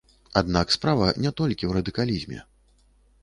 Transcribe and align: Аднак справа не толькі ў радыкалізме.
Аднак 0.39 0.71
справа 0.75 1.09
не 1.25 1.31
толькі 1.41 1.67
ў 1.69 1.77
радыкалізме. 1.79 2.39